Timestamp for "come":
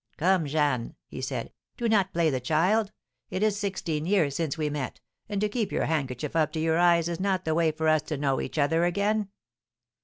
0.17-0.47